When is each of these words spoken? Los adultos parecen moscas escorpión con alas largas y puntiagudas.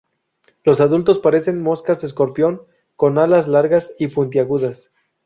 Los 0.63 0.81
adultos 0.81 1.19
parecen 1.19 1.61
moscas 1.61 2.03
escorpión 2.03 2.63
con 2.95 3.19
alas 3.19 3.47
largas 3.47 3.91
y 3.99 4.07
puntiagudas. 4.07 4.91